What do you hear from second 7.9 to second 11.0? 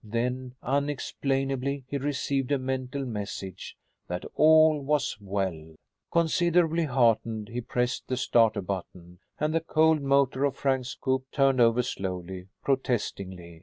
the starter button and the cold motor of Frank's